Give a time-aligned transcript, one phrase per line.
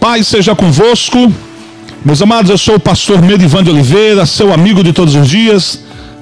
[0.00, 1.32] Pai seja convosco.
[2.04, 5.80] Meus amados, eu sou o pastor Medivan de Oliveira, seu amigo de todos os dias,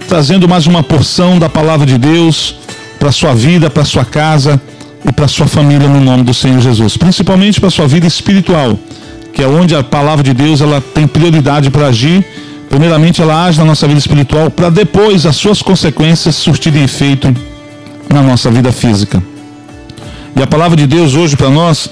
[0.08, 2.56] trazendo mais uma porção da palavra de Deus
[2.98, 4.60] para sua vida, para sua casa
[5.04, 8.78] e para sua família no nome do Senhor Jesus, principalmente para sua vida espiritual,
[9.34, 12.24] que é onde a palavra de Deus ela tem prioridade para agir.
[12.70, 17.32] Primeiramente, ela age na nossa vida espiritual para depois as suas consequências surtirem efeito
[18.08, 19.22] na nossa vida física.
[20.34, 21.90] E a palavra de Deus hoje para nós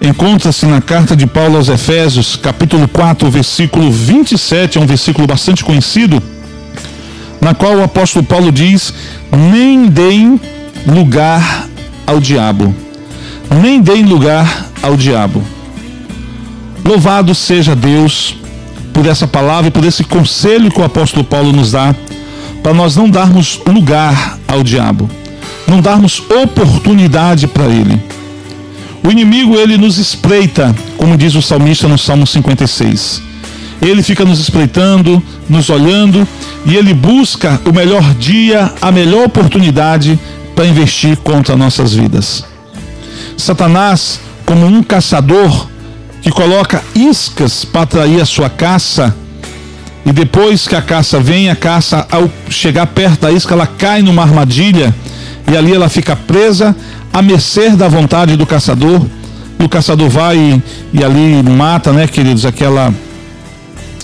[0.00, 5.64] encontra-se na carta de Paulo aos Efésios, capítulo 4, versículo 27, é um versículo bastante
[5.64, 6.22] conhecido,
[7.40, 8.92] na qual o apóstolo Paulo diz:
[9.52, 10.40] Nem deem
[10.86, 11.66] lugar
[12.06, 12.74] ao diabo.
[13.62, 15.42] Nem deem lugar ao diabo.
[16.84, 18.36] Louvado seja Deus
[18.92, 21.94] por essa palavra e por esse conselho que o apóstolo Paulo nos dá,
[22.62, 25.08] para nós não darmos lugar ao diabo,
[25.66, 28.00] não darmos oportunidade para ele.
[29.02, 33.22] O inimigo ele nos espreita, como diz o salmista no Salmo 56.
[33.80, 36.26] Ele fica nos espreitando, nos olhando
[36.66, 40.18] e ele busca o melhor dia, a melhor oportunidade
[40.54, 42.44] para investir contra nossas vidas.
[43.36, 45.68] Satanás, como um caçador
[46.20, 49.14] que coloca iscas para atrair a sua caça,
[50.04, 54.02] e depois que a caça vem, a caça, ao chegar perto da isca, ela cai
[54.02, 54.94] numa armadilha
[55.50, 56.74] e ali ela fica presa
[57.18, 59.04] à mercê da vontade do caçador.
[59.58, 62.94] E o caçador vai e, e ali mata, né, queridos, aquela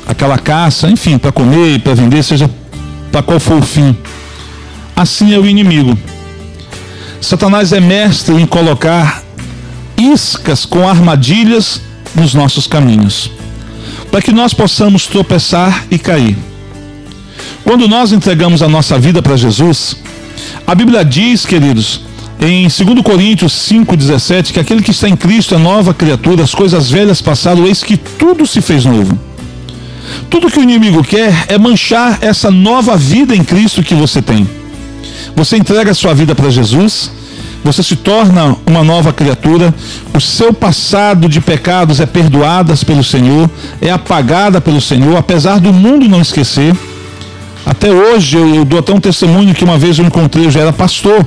[0.06, 2.50] aquela caça, enfim, para comer, para vender, seja
[3.10, 3.96] para qual for o fim.
[4.94, 5.96] Assim é o inimigo.
[7.20, 9.22] Satanás é mestre em colocar
[9.96, 11.80] iscas com armadilhas
[12.14, 13.30] nos nossos caminhos,
[14.10, 16.36] para que nós possamos tropeçar e cair.
[17.62, 19.96] Quando nós entregamos a nossa vida para Jesus,
[20.66, 22.03] a Bíblia diz, queridos,
[22.40, 26.90] em 2 Coríntios 5,17, que aquele que está em Cristo é nova criatura, as coisas
[26.90, 29.18] velhas passaram, eis que tudo se fez novo.
[30.28, 34.48] Tudo que o inimigo quer é manchar essa nova vida em Cristo que você tem.
[35.34, 37.10] Você entrega a sua vida para Jesus,
[37.64, 39.74] você se torna uma nova criatura,
[40.12, 43.50] o seu passado de pecados é perdoado pelo Senhor,
[43.80, 46.76] é apagada pelo Senhor, apesar do mundo não esquecer.
[47.66, 50.60] Até hoje eu, eu dou até um testemunho que uma vez eu encontrei, eu já
[50.60, 51.26] era pastor,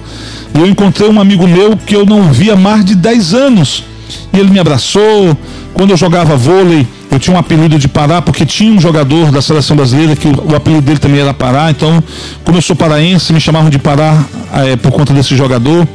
[0.54, 3.84] e eu encontrei um amigo meu que eu não via mais de 10 anos.
[4.32, 5.38] E ele me abraçou.
[5.74, 9.42] Quando eu jogava vôlei, eu tinha um apelido de Pará, porque tinha um jogador da
[9.42, 11.70] seleção brasileira que o, o apelido dele também era Pará.
[11.70, 12.04] Então,
[12.44, 14.24] como eu sou paraense, me chamavam de Pará
[14.54, 15.88] é, por conta desse jogador.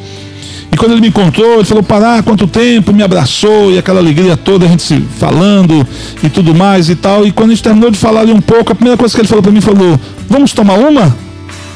[0.72, 2.92] E quando ele me encontrou, ele falou: Pará, quanto tempo?
[2.92, 5.86] Me abraçou e aquela alegria toda, a gente se falando
[6.22, 7.26] e tudo mais e tal.
[7.26, 9.28] E quando a gente terminou de falar ali um pouco, a primeira coisa que ele
[9.28, 11.14] falou para mim falou: Vamos tomar uma?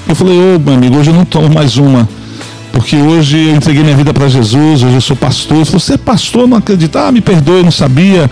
[0.09, 2.09] Eu falei: Ô, oh, meu amigo, hoje eu não tomo mais uma
[2.77, 5.65] porque hoje eu entreguei minha vida para Jesus, hoje eu sou pastor.
[5.65, 7.07] Falou, você é pastor, não acredita?
[7.07, 8.31] Ah, me perdoe, não sabia.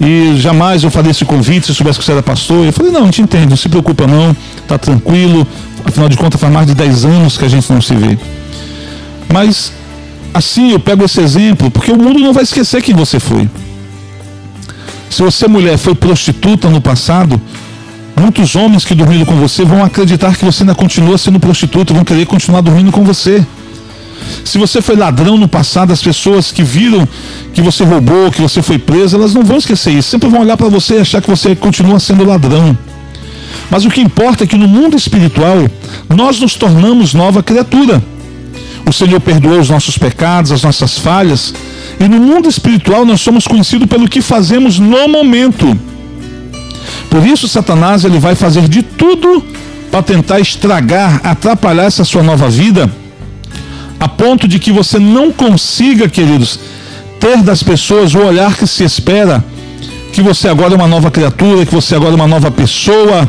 [0.00, 2.64] E jamais eu faria esse convite se soubesse que você era pastor.
[2.64, 4.34] Eu falei, não, a gente entende, não se preocupa não,
[4.68, 5.44] tá tranquilo.
[5.84, 8.16] Afinal de contas, faz mais de 10 anos que a gente não se vê.
[9.28, 9.72] Mas
[10.32, 13.48] assim eu pego esse exemplo, porque o mundo não vai esquecer quem você foi.
[15.08, 17.40] Se você, mulher, foi prostituta no passado,
[18.16, 22.04] muitos homens que dormiram com você vão acreditar que você ainda continua sendo prostituta, vão
[22.04, 23.44] querer continuar dormindo com você.
[24.44, 27.08] Se você foi ladrão no passado, as pessoas que viram
[27.52, 30.10] que você roubou, que você foi preso, elas não vão esquecer isso.
[30.10, 32.76] Sempre vão olhar para você e achar que você continua sendo ladrão.
[33.70, 35.56] Mas o que importa é que no mundo espiritual
[36.08, 38.02] nós nos tornamos nova criatura.
[38.86, 41.54] O Senhor perdoou os nossos pecados, as nossas falhas,
[41.98, 45.78] e no mundo espiritual nós somos conhecidos pelo que fazemos no momento.
[47.08, 49.44] Por isso Satanás ele vai fazer de tudo
[49.90, 52.90] para tentar estragar, atrapalhar essa sua nova vida
[54.00, 56.58] a ponto de que você não consiga, queridos,
[57.20, 59.44] ter das pessoas o olhar que se espera,
[60.10, 63.28] que você agora é uma nova criatura, que você agora é uma nova pessoa,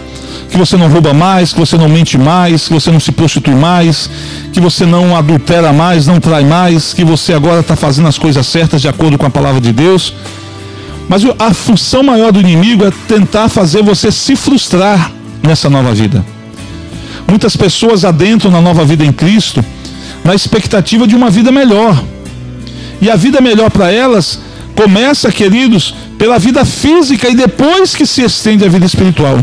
[0.52, 3.56] que você não rouba mais, que você não mente mais, que você não se prostitui
[3.56, 4.10] mais,
[4.52, 8.46] que você não adultera mais, não trai mais, que você agora está fazendo as coisas
[8.46, 10.14] certas de acordo com a palavra de Deus.
[11.08, 15.12] Mas a função maior do inimigo é tentar fazer você se frustrar
[15.42, 16.24] nessa nova vida.
[17.26, 19.64] Muitas pessoas adentram na nova vida em Cristo
[20.24, 22.04] na expectativa de uma vida melhor.
[23.02, 24.38] E a vida melhor para elas
[24.76, 29.40] começa, queridos, pela vida física e depois que se estende a vida espiritual.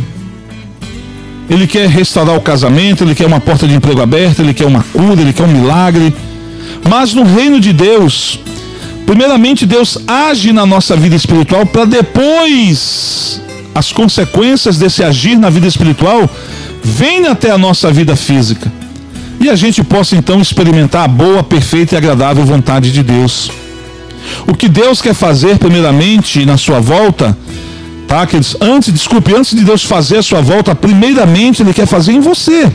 [1.48, 4.82] Ele quer restaurar o casamento, ele quer uma porta de emprego aberta, ele quer uma
[4.92, 6.14] cura, ele quer um milagre.
[6.88, 8.38] Mas no reino de Deus,
[9.06, 13.40] primeiramente Deus age na nossa vida espiritual para depois
[13.74, 16.28] as consequências desse agir na vida espiritual
[16.82, 18.70] vêm até a nossa vida física
[19.40, 23.50] e a gente possa então experimentar a boa, perfeita e agradável vontade de Deus.
[24.46, 27.36] O que Deus quer fazer, primeiramente, na sua volta,
[28.08, 28.26] tá?
[28.26, 32.20] Que antes, desculpe, antes de Deus fazer a sua volta, primeiramente Ele quer fazer em
[32.20, 32.72] você.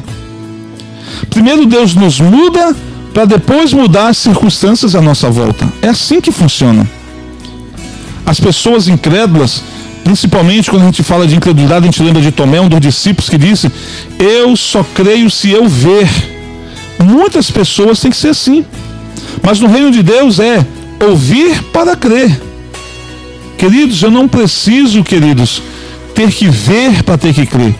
[1.29, 2.73] Primeiro Deus nos muda
[3.13, 5.67] para depois mudar as circunstâncias à nossa volta.
[5.81, 6.87] É assim que funciona.
[8.25, 9.63] As pessoas incrédulas,
[10.03, 13.29] principalmente quando a gente fala de incredulidade, a gente lembra de Tomé, um dos discípulos
[13.29, 13.71] que disse:
[14.19, 16.07] Eu só creio se eu ver.
[17.03, 18.63] Muitas pessoas têm que ser assim.
[19.41, 20.65] Mas no reino de Deus é
[21.01, 22.52] ouvir para crer.
[23.63, 25.63] Queridos, eu não preciso, queridos,
[26.13, 27.73] ter que ver para ter que crer.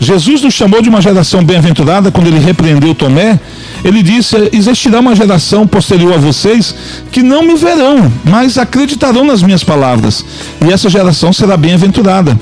[0.00, 3.38] Jesus nos chamou de uma geração bem-aventurada quando ele repreendeu Tomé.
[3.84, 6.74] Ele disse: Existirá uma geração posterior a vocês
[7.12, 10.24] que não me verão, mas acreditarão nas minhas palavras.
[10.66, 12.36] E essa geração será bem-aventurada.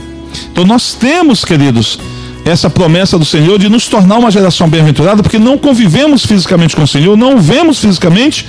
[0.50, 1.99] Então nós temos, queridos,
[2.43, 6.84] essa promessa do Senhor de nos tornar uma geração bem-aventurada, porque não convivemos fisicamente com
[6.84, 8.49] o Senhor, não o vemos fisicamente,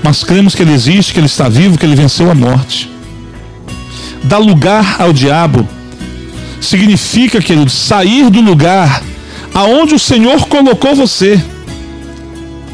[0.00, 2.89] mas cremos que Ele existe, que Ele está vivo, que Ele venceu a morte.
[4.22, 5.68] Dar lugar ao diabo
[6.60, 9.02] significa, querido, sair do lugar
[9.54, 11.42] aonde o Senhor colocou você,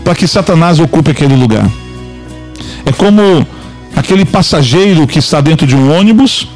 [0.04, 1.70] para que Satanás ocupe aquele lugar.
[2.84, 3.46] É como
[3.94, 6.48] aquele passageiro que está dentro de um ônibus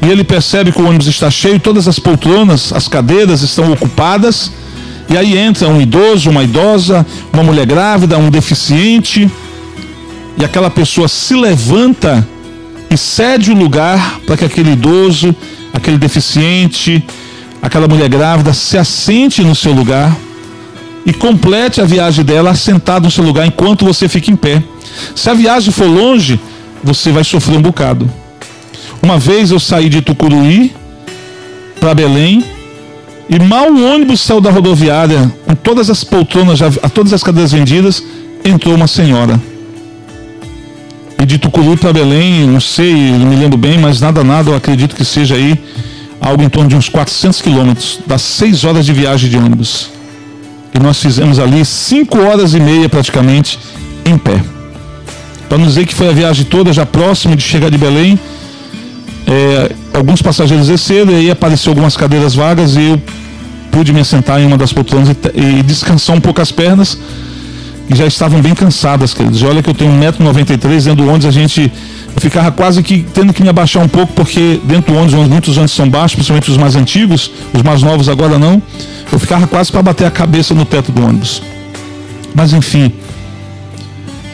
[0.00, 4.52] e ele percebe que o ônibus está cheio, todas as poltronas, as cadeiras estão ocupadas,
[5.10, 9.28] e aí entra um idoso, uma idosa, uma mulher grávida, um deficiente,
[10.36, 12.26] e aquela pessoa se levanta
[12.90, 15.34] e cede o lugar para que aquele idoso,
[15.72, 17.04] aquele deficiente,
[17.60, 20.16] aquela mulher grávida se assente no seu lugar
[21.04, 24.62] e complete a viagem dela assentado no seu lugar enquanto você fica em pé.
[25.14, 26.40] Se a viagem for longe,
[26.82, 28.10] você vai sofrer um bocado.
[29.02, 30.72] Uma vez eu saí de Tucuruí
[31.80, 32.44] para Belém
[33.28, 37.52] e mal o ônibus saiu da rodoviária, com todas as poltronas, já, todas as cadeiras
[37.52, 38.02] vendidas,
[38.44, 39.38] entrou uma senhora.
[41.20, 44.94] E de para Belém, não sei, não me lembro bem, mas nada, nada, eu acredito
[44.94, 45.58] que seja aí
[46.20, 49.90] algo em torno de uns 400 quilômetros, das 6 horas de viagem de ônibus.
[50.72, 53.58] E nós fizemos ali 5 horas e meia praticamente
[54.04, 54.40] em pé.
[55.48, 58.18] Para não dizer que foi a viagem toda, já próximo de chegar de Belém,
[59.26, 63.02] é, alguns passageiros desceram e aí apareceu algumas cadeiras vagas e eu
[63.72, 66.96] pude me sentar em uma das poltronas e, e descansar um pouco as pernas
[67.88, 69.40] que já estavam bem cansadas, queridos.
[69.40, 71.72] E olha que eu tenho 1,93m dentro do ônibus, a gente
[72.18, 75.72] ficava quase que tendo que me abaixar um pouco, porque dentro do ônibus, muitos ônibus
[75.72, 78.62] são baixos, principalmente os mais antigos, os mais novos agora não.
[79.10, 81.42] Eu ficava quase para bater a cabeça no teto do ônibus.
[82.34, 82.92] Mas enfim,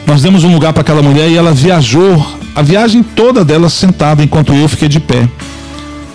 [0.07, 4.23] nós demos um lugar para aquela mulher e ela viajou a viagem toda dela sentada
[4.23, 5.29] enquanto eu fiquei de pé,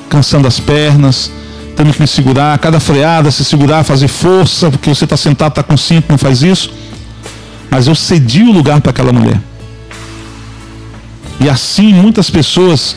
[0.09, 1.31] cansando as pernas,
[1.75, 5.63] tendo que me segurar, cada freada, se segurar, fazer força, porque você está sentado, está
[5.63, 6.69] com cinto, não faz isso.
[7.69, 9.39] Mas eu cedi o lugar para aquela mulher.
[11.39, 12.95] E assim muitas pessoas,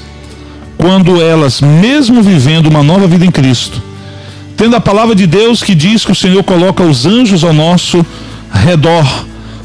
[0.76, 3.80] quando elas, mesmo vivendo uma nova vida em Cristo,
[4.56, 8.04] tendo a palavra de Deus que diz que o Senhor coloca os anjos ao nosso
[8.52, 9.06] redor,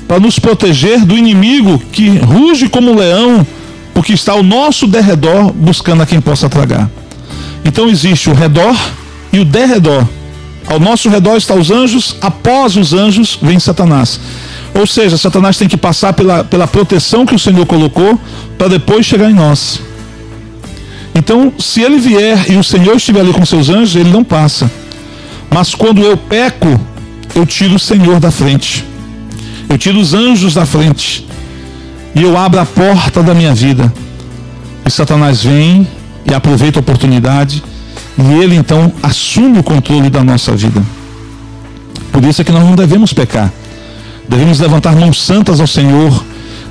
[0.08, 3.46] para nos proteger do inimigo que ruge como um leão
[3.98, 6.88] porque está ao nosso derredor buscando a quem possa tragar.
[7.66, 8.78] Então existe o redor
[9.34, 10.08] e o derredor.
[10.68, 14.20] Ao nosso redor estão os anjos, após os anjos vem Satanás.
[14.74, 18.20] Ou seja, Satanás tem que passar pela, pela proteção que o Senhor colocou
[18.58, 19.80] para depois chegar em nós.
[21.16, 24.70] Então, se ele vier e o Senhor estiver ali com seus anjos, ele não passa.
[25.50, 26.80] Mas quando eu peco,
[27.34, 28.86] eu tiro o Senhor da frente.
[29.70, 31.26] Eu tiro os anjos da frente
[32.16, 33.92] e eu abro a porta da minha vida.
[34.86, 35.88] E Satanás vem
[36.26, 37.64] e aproveita a oportunidade
[38.18, 40.84] e ele então assume o controle da nossa vida.
[42.12, 43.52] Por isso é que nós não devemos pecar.
[44.28, 46.24] Devemos levantar mãos santas ao Senhor.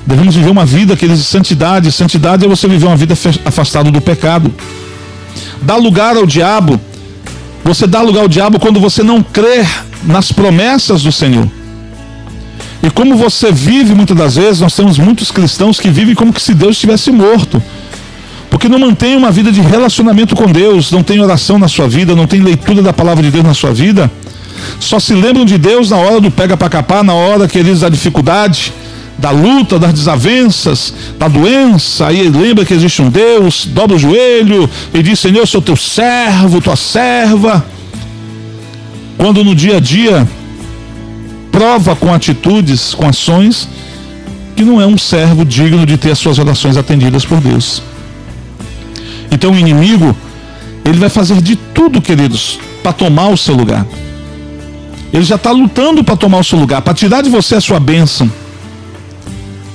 [0.05, 1.91] Devemos viver uma vida que de santidade.
[1.91, 4.53] Santidade é você viver uma vida afastado do pecado.
[5.61, 6.79] Dá lugar ao diabo.
[7.63, 9.65] Você dá lugar ao diabo quando você não crê
[10.03, 11.49] nas promessas do Senhor.
[12.81, 16.41] E como você vive muitas das vezes, nós temos muitos cristãos que vivem como que
[16.41, 17.61] se Deus estivesse morto.
[18.49, 22.15] Porque não mantém uma vida de relacionamento com Deus, não tem oração na sua vida,
[22.15, 24.09] não tem leitura da palavra de Deus na sua vida.
[24.79, 27.81] Só se lembram de Deus na hora do pega para capar, na hora que eles
[27.81, 28.73] da dificuldade,
[29.17, 32.07] da luta, das desavenças, da doença.
[32.07, 35.75] Aí lembra que existe um Deus, dobra o joelho e diz: Senhor, eu sou teu
[35.75, 37.65] servo, tua serva.
[39.17, 40.27] Quando no dia a dia
[41.51, 43.67] prova com atitudes, com ações,
[44.55, 47.81] que não é um servo digno de ter as suas orações atendidas por Deus.
[49.31, 50.15] Então o inimigo,
[50.85, 53.85] ele vai fazer de tudo, queridos, para tomar o seu lugar.
[55.13, 57.79] Ele já está lutando para tomar o seu lugar, para tirar de você a sua
[57.79, 58.29] bênção.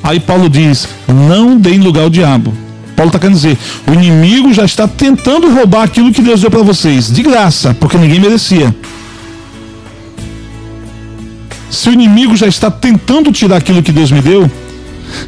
[0.03, 2.53] Aí Paulo diz: não deem lugar ao diabo.
[2.97, 6.62] Paulo está querendo dizer: o inimigo já está tentando roubar aquilo que Deus deu para
[6.62, 8.75] vocês, de graça, porque ninguém merecia.
[11.71, 14.51] Se o inimigo já está tentando tirar aquilo que Deus me deu,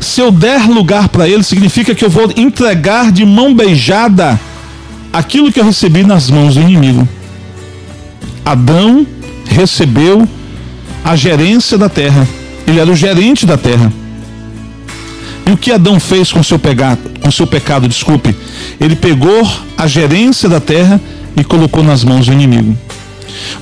[0.00, 4.38] se eu der lugar para ele, significa que eu vou entregar de mão beijada
[5.12, 7.08] aquilo que eu recebi nas mãos do inimigo.
[8.44, 9.06] Adão
[9.54, 10.28] recebeu
[11.04, 12.26] a gerência da terra.
[12.66, 13.92] Ele era o gerente da terra.
[15.46, 18.34] E o que Adão fez com seu pecado, com seu pecado, desculpe,
[18.80, 19.46] ele pegou
[19.76, 21.00] a gerência da terra
[21.36, 22.76] e colocou nas mãos do inimigo.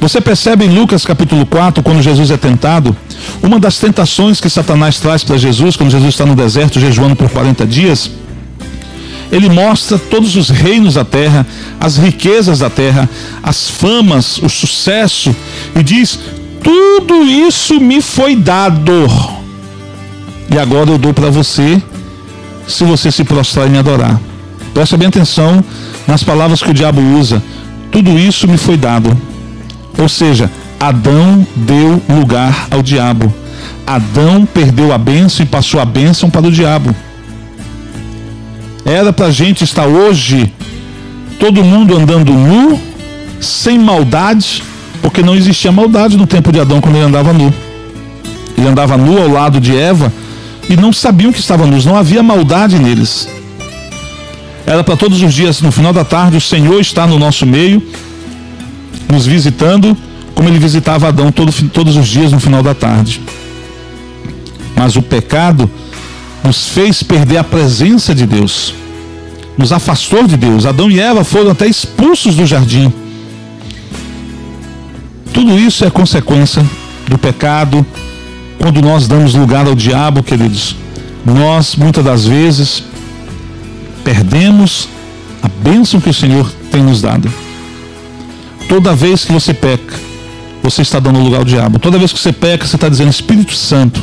[0.01, 2.97] Você percebe em Lucas capítulo 4, quando Jesus é tentado,
[3.43, 7.29] uma das tentações que Satanás traz para Jesus, quando Jesus está no deserto jejuando por
[7.29, 8.11] 40 dias,
[9.33, 11.45] ele mostra todos os reinos da terra,
[11.81, 13.09] as riquezas da terra,
[13.43, 15.35] as famas, o sucesso,
[15.75, 16.19] e diz:
[16.63, 19.09] Tudo isso me foi dado
[20.53, 21.83] e agora eu dou para você,
[22.69, 24.21] se você se prostrar e me adorar.
[24.75, 25.65] Presta bem atenção
[26.07, 27.43] nas palavras que o diabo usa.
[27.91, 29.17] Tudo isso me foi dado.
[29.99, 33.33] Ou seja, Adão deu lugar ao diabo.
[33.87, 36.95] Adão perdeu a bênção e passou a bênção para o diabo.
[38.85, 40.53] Era para a gente estar hoje,
[41.39, 42.81] todo mundo andando nu,
[43.41, 44.63] sem maldade,
[45.01, 47.53] porque não existia maldade no tempo de Adão quando ele andava nu.
[48.57, 50.13] Ele andava nu ao lado de Eva,
[50.69, 53.29] e não sabiam que estavam nus, não havia maldade neles.
[54.67, 57.83] Era para todos os dias, no final da tarde, o Senhor está no nosso meio,
[59.11, 59.97] nos visitando,
[60.35, 63.21] como ele visitava Adão todo, todos os dias no final da tarde.
[64.77, 65.71] Mas o pecado
[66.45, 68.75] nos fez perder a presença de Deus,
[69.57, 70.67] nos afastou de Deus.
[70.67, 72.93] Adão e Eva foram até expulsos do jardim.
[75.33, 76.65] Tudo isso é consequência
[77.09, 77.85] do pecado,
[78.59, 80.77] quando nós damos lugar ao diabo, queridos,
[81.25, 82.85] nós muitas das vezes
[84.05, 84.89] perdemos
[85.43, 87.33] a bênção que o Senhor tem nos dado.
[88.69, 89.95] Toda vez que você peca,
[90.63, 91.79] você está dando lugar ao diabo.
[91.79, 94.03] Toda vez que você peca, você está dizendo: Espírito Santo,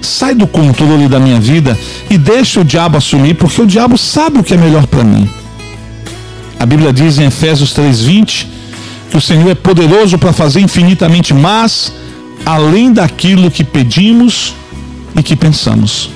[0.00, 1.78] sai do controle da minha vida
[2.08, 5.28] e deixa o diabo assumir, porque o diabo sabe o que é melhor para mim.
[6.58, 8.46] A Bíblia diz em Efésios 3:20
[9.10, 11.92] que o Senhor é poderoso para fazer infinitamente mais
[12.44, 14.54] além daquilo que pedimos
[15.16, 16.10] e que pensamos.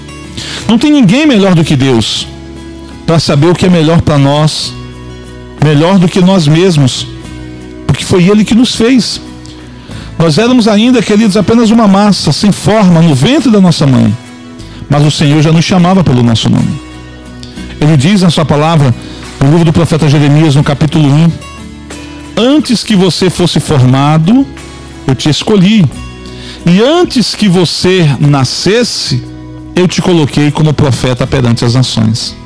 [0.68, 2.26] Não tem ninguém melhor do que Deus
[3.06, 4.72] para saber o que é melhor para nós,
[5.62, 7.06] melhor do que nós mesmos,
[7.86, 9.20] porque foi Ele que nos fez.
[10.18, 14.16] Nós éramos ainda, queridos, apenas uma massa sem forma no ventre da nossa mãe,
[14.88, 16.80] mas o Senhor já nos chamava pelo nosso nome.
[17.80, 18.94] Ele diz na Sua palavra,
[19.40, 21.32] no livro do profeta Jeremias, no capítulo 1:
[22.36, 24.46] Antes que você fosse formado,
[25.06, 25.84] eu te escolhi
[26.64, 29.22] e antes que você nascesse,
[29.74, 32.36] eu te coloquei como profeta perante as nações.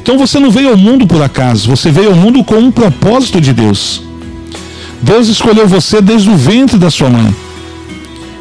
[0.00, 3.40] Então você não veio ao mundo por acaso, você veio ao mundo com um propósito
[3.40, 4.02] de Deus.
[5.02, 7.34] Deus escolheu você desde o ventre da sua mãe.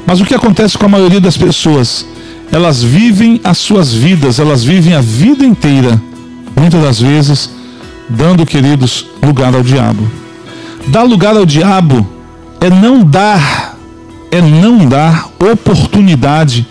[0.06, 2.06] Mas o que acontece com a maioria das pessoas?
[2.52, 6.00] Elas vivem as suas vidas, elas vivem a vida inteira,
[6.56, 7.50] muitas das vezes,
[8.08, 10.10] dando, queridos, lugar ao diabo.
[10.88, 12.08] Dar lugar ao diabo
[12.62, 13.76] é não dar
[14.32, 16.68] é não dar oportunidade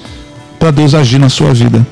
[0.59, 1.85] para Deus agir na sua vida.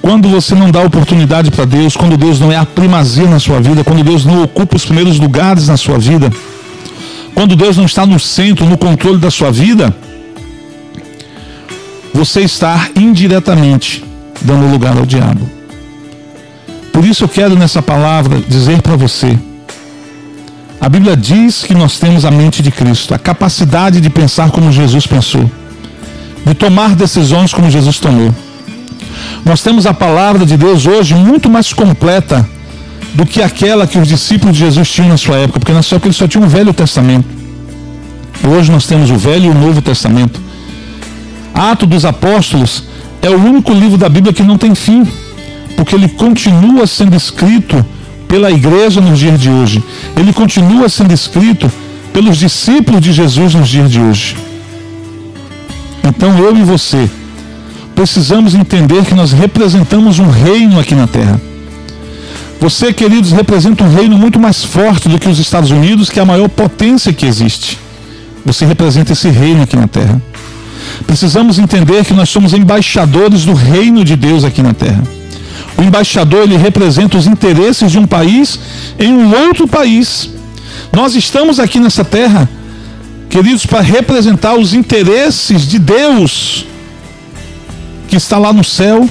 [0.00, 3.60] Quando você não dá oportunidade para Deus, quando Deus não é a primazia na sua
[3.60, 6.30] vida, quando Deus não ocupa os primeiros lugares na sua vida,
[7.34, 9.94] quando Deus não está no centro, no controle da sua vida,
[12.12, 14.04] você está indiretamente
[14.40, 15.48] dando lugar ao diabo.
[16.92, 19.36] Por isso eu quero nessa palavra dizer para você,
[20.80, 24.70] a Bíblia diz que nós temos a mente de Cristo, a capacidade de pensar como
[24.70, 25.50] Jesus pensou,
[26.44, 28.34] de tomar decisões como Jesus tomou.
[29.44, 32.48] Nós temos a palavra de Deus hoje muito mais completa
[33.14, 35.96] do que aquela que os discípulos de Jesus tinham na sua época, porque na sua
[35.96, 37.26] época eles só tinham o Velho Testamento.
[38.44, 40.40] Hoje nós temos o Velho e o Novo Testamento.
[41.54, 42.84] Ato dos Apóstolos
[43.20, 45.06] é o único livro da Bíblia que não tem fim,
[45.76, 47.84] porque ele continua sendo escrito
[48.26, 49.82] pela igreja nos dias de hoje.
[50.16, 51.70] Ele continua sendo escrito
[52.12, 54.36] pelos discípulos de Jesus nos dias de hoje.
[56.02, 57.08] Então eu e você
[57.94, 61.40] precisamos entender que nós representamos um reino aqui na terra.
[62.62, 66.22] Você, queridos, representa um reino muito mais forte do que os Estados Unidos, que é
[66.22, 67.76] a maior potência que existe.
[68.46, 70.22] Você representa esse reino aqui na terra.
[71.04, 75.02] Precisamos entender que nós somos embaixadores do reino de Deus aqui na terra.
[75.76, 78.60] O embaixador ele representa os interesses de um país
[78.96, 80.30] em um outro país.
[80.92, 82.48] Nós estamos aqui nessa terra,
[83.28, 86.64] queridos, para representar os interesses de Deus
[88.06, 89.08] que está lá no céu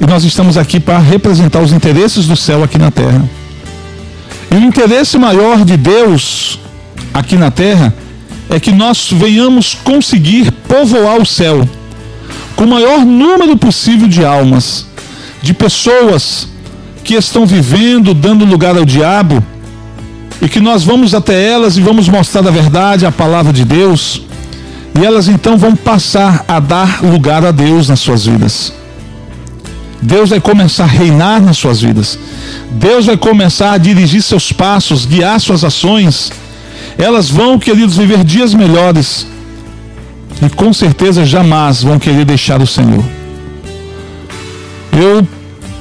[0.00, 3.28] e nós estamos aqui para representar os interesses do céu aqui na terra.
[4.50, 6.58] E o interesse maior de Deus
[7.12, 7.92] aqui na terra
[8.48, 11.68] é que nós venhamos conseguir povoar o céu
[12.56, 14.86] com o maior número possível de almas,
[15.42, 16.48] de pessoas
[17.04, 19.42] que estão vivendo, dando lugar ao diabo,
[20.40, 24.22] e que nós vamos até elas e vamos mostrar a verdade, a palavra de Deus,
[24.98, 28.77] e elas então vão passar a dar lugar a Deus nas suas vidas.
[30.00, 32.18] Deus vai começar a reinar nas suas vidas.
[32.72, 36.30] Deus vai começar a dirigir seus passos, guiar suas ações.
[36.96, 39.26] Elas vão, queridos, viver dias melhores.
[40.40, 43.04] E com certeza jamais vão querer deixar o Senhor.
[44.92, 45.26] Eu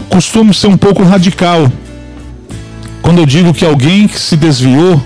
[0.10, 1.72] costumo ser um pouco radical
[3.02, 5.02] quando eu digo que alguém que se desviou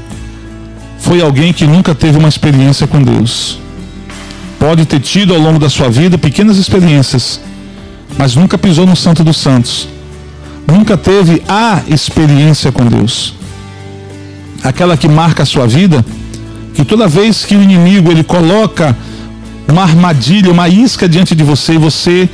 [1.00, 3.60] foi alguém que nunca teve uma experiência com Deus.
[4.60, 7.42] Pode ter tido ao longo da sua vida pequenas experiências,
[8.18, 9.88] mas nunca pisou no Santo dos Santos.
[10.68, 13.34] Nunca teve a experiência com Deus.
[14.64, 16.06] Aquela que marca a sua vida,
[16.74, 18.96] que toda vez que o inimigo ele coloca
[19.68, 22.30] uma armadilha, uma isca diante de você e você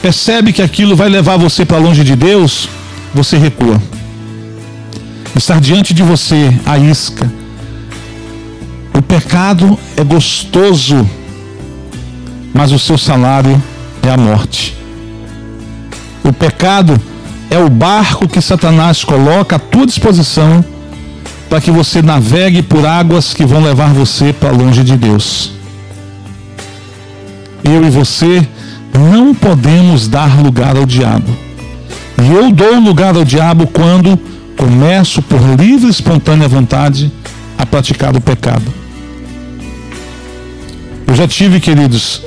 [0.00, 2.68] percebe que aquilo vai levar você para longe de Deus,
[3.14, 3.80] você recua.
[5.34, 7.30] Estar diante de você a isca.
[8.94, 11.08] O pecado é gostoso,
[12.54, 13.62] mas o seu salário
[14.02, 14.74] é a morte.
[16.26, 17.00] O pecado
[17.48, 20.64] é o barco que Satanás coloca à tua disposição
[21.48, 25.52] para que você navegue por águas que vão levar você para longe de Deus.
[27.62, 28.44] Eu e você
[28.92, 31.30] não podemos dar lugar ao diabo.
[32.20, 34.18] E eu dou lugar ao diabo quando
[34.56, 37.12] começo por livre e espontânea vontade
[37.56, 38.64] a praticar o pecado.
[41.06, 42.22] Eu já tive, queridos,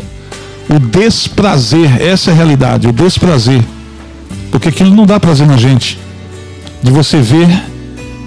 [0.69, 3.61] o desprazer, essa é a realidade, o desprazer
[4.51, 5.99] porque aquilo não dá prazer na gente.
[6.81, 7.47] De você ver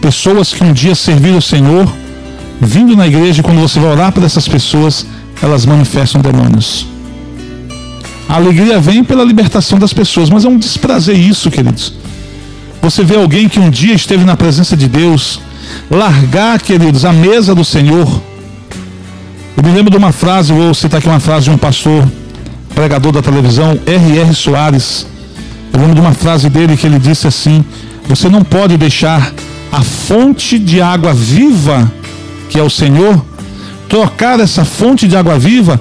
[0.00, 1.90] pessoas que um dia serviram o Senhor,
[2.60, 5.06] vindo na igreja, e quando você vai orar para essas pessoas,
[5.42, 6.86] elas manifestam demônios.
[8.28, 11.92] A alegria vem pela libertação das pessoas, mas é um desprazer isso, queridos.
[12.80, 15.40] Você vê alguém que um dia esteve na presença de Deus,
[15.90, 18.08] largar, queridos, a mesa do Senhor.
[19.56, 22.08] Eu me lembro de uma frase, vou citar aqui uma frase de um pastor,
[22.74, 24.34] pregador da televisão, R.R.
[24.34, 25.06] Soares.
[25.72, 27.64] Eu lembro de uma frase dele que ele disse assim:
[28.08, 29.32] Você não pode deixar
[29.70, 31.90] a fonte de água viva,
[32.50, 33.24] que é o Senhor,
[33.88, 35.80] trocar essa fonte de água viva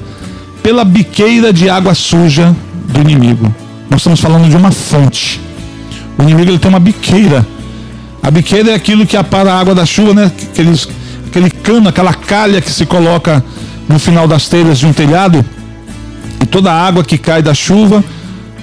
[0.64, 2.56] pela biqueira de água suja
[2.88, 3.54] do inimigo.
[3.90, 5.42] Nós estamos falando de uma fonte.
[6.18, 7.46] O inimigo ele tem uma biqueira.
[8.24, 10.32] A biqueira é aquilo que apara a água da chuva, né?
[10.52, 10.88] Aqueles,
[11.28, 13.44] aquele cano, aquela calha que se coloca
[13.90, 15.44] no final das telhas de um telhado.
[16.42, 18.04] E toda a água que cai da chuva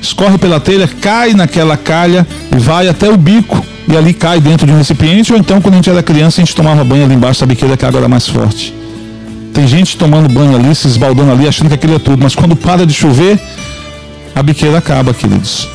[0.00, 4.66] escorre pela telha, cai naquela calha e vai até o bico e ali cai dentro
[4.66, 5.32] de um recipiente.
[5.32, 7.76] Ou então, quando a gente era criança, a gente tomava banho ali embaixo da biqueira
[7.76, 8.74] que a água era mais forte.
[9.52, 12.54] Tem gente tomando banho ali, se esbaldando ali, achando que aquilo é tudo, mas quando
[12.54, 13.40] para de chover,
[14.34, 15.68] a biqueira acaba, queridos.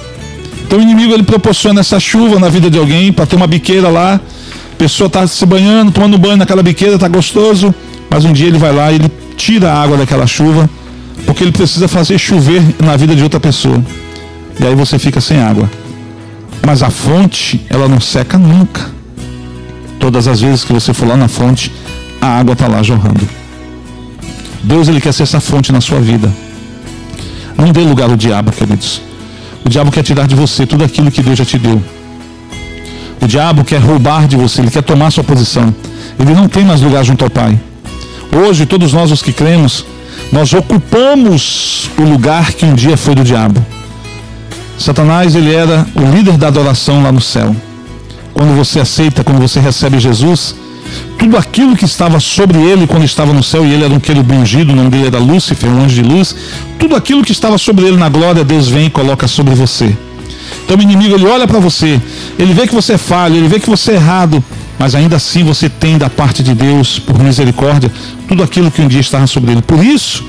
[0.65, 3.89] Então o inimigo ele proporciona essa chuva na vida de alguém para ter uma biqueira
[3.89, 4.15] lá.
[4.15, 7.73] A pessoa está se banhando, tomando banho naquela biqueira, está gostoso,
[8.09, 10.69] mas um dia ele vai lá e ele tira a água daquela chuva,
[11.25, 13.83] porque ele precisa fazer chover na vida de outra pessoa
[14.59, 15.69] e aí você fica sem água.
[16.65, 18.89] Mas a fonte, ela não seca nunca.
[19.99, 21.71] Todas as vezes que você for lá na fonte,
[22.21, 23.27] a água está lá jorrando.
[24.63, 26.31] Deus ele quer ser essa fonte na sua vida.
[27.57, 29.01] Não dê lugar ao diabo, queridos.
[29.65, 31.81] O diabo quer tirar de você tudo aquilo que Deus já te deu.
[33.21, 35.73] O diabo quer roubar de você, ele quer tomar sua posição.
[36.19, 37.59] Ele não tem mais lugar junto ao Pai.
[38.31, 39.85] Hoje, todos nós os que cremos,
[40.31, 43.63] nós ocupamos o lugar que um dia foi do diabo.
[44.77, 47.55] Satanás ele era o líder da adoração lá no céu.
[48.33, 50.55] Quando você aceita, quando você recebe Jesus,
[51.17, 54.37] tudo aquilo que estava sobre ele quando estava no céu, e ele era um querubim
[54.37, 56.35] ungido, o nome dele era Lúcifer, um anjo de luz,
[56.77, 59.95] tudo aquilo que estava sobre ele na glória, Deus vem e coloca sobre você.
[60.65, 62.01] Então o inimigo ele olha para você,
[62.37, 64.43] ele vê que você é falho, ele vê que você é errado,
[64.77, 67.91] mas ainda assim você tem da parte de Deus, por misericórdia,
[68.27, 69.61] tudo aquilo que um dia estava sobre ele.
[69.61, 70.23] Por isso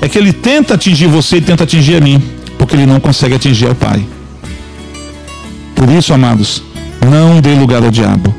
[0.00, 2.22] é que ele tenta atingir você e tenta atingir a mim
[2.58, 4.04] porque ele não consegue atingir ao Pai.
[5.74, 6.62] Por isso, amados,
[7.08, 8.34] não dê lugar ao diabo.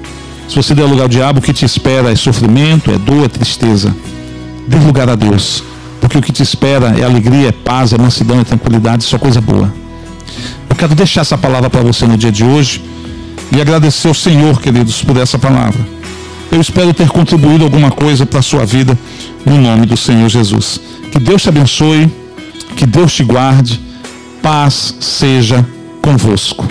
[0.48, 3.28] Se você der lugar ao diabo, o que te espera é sofrimento, é dor, é
[3.30, 3.96] tristeza.
[4.68, 5.64] Dê lugar a Deus,
[6.02, 9.40] porque o que te espera é alegria, é paz, é mansidão, é tranquilidade, só coisa
[9.40, 9.74] boa.
[10.70, 12.84] Eu quero deixar essa palavra para você no dia de hoje
[13.52, 15.80] e agradecer ao Senhor, queridos, por essa palavra.
[16.52, 18.98] Eu espero ter contribuído alguma coisa para a sua vida,
[19.46, 20.80] no nome do Senhor Jesus.
[21.12, 22.12] Que Deus te abençoe,
[22.76, 23.89] que Deus te guarde
[24.42, 25.66] Paz seja
[26.02, 26.66] convosco.